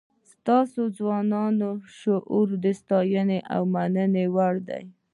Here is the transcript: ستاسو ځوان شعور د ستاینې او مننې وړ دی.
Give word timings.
ستاسو 0.31 0.81
ځوان 0.97 1.57
شعور 1.99 2.47
د 2.63 2.65
ستاینې 2.79 3.39
او 3.53 3.61
مننې 3.73 4.25
وړ 4.35 4.55
دی. 4.69 4.83